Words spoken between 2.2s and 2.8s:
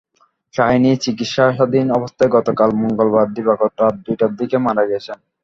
গতকাল